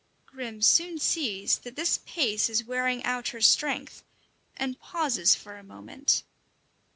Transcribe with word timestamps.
Grim 0.25 0.63
soon 0.63 0.97
sees 0.97 1.59
that 1.59 1.75
this 1.75 1.99
pace 2.07 2.49
is 2.49 2.63
wearing 2.63 3.03
out 3.03 3.27
her 3.27 3.39
strength, 3.39 4.03
and 4.57 4.79
pauses 4.79 5.35
for 5.35 5.57
a 5.57 5.63
moment. 5.63 6.23